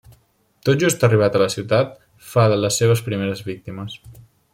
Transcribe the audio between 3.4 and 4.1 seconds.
víctimes.